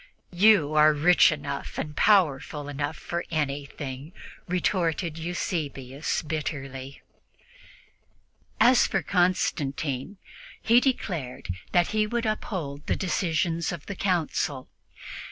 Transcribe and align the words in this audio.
"You 0.33 0.73
are 0.73 0.93
rich 0.93 1.31
enough 1.31 1.77
and 1.77 1.95
powerful 1.95 2.67
enough 2.67 2.97
for 2.97 3.23
anything," 3.29 4.13
retorted 4.47 5.19
Eusebius 5.19 6.23
bitterly. 6.23 7.03
As 8.59 8.87
for 8.87 9.03
Constantine, 9.03 10.17
he 10.59 10.79
declared 10.79 11.49
that 11.71 11.89
he 11.89 12.07
would 12.07 12.25
uphold 12.25 12.87
the 12.87 12.95
decisions 12.95 13.71
of 13.71 13.85
the 13.85 13.95
Council. 13.95 14.67